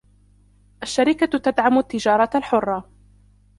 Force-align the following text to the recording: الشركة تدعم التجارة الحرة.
الشركة 0.83 1.37
تدعم 1.37 1.77
التجارة 1.77 2.29
الحرة. 2.35 2.89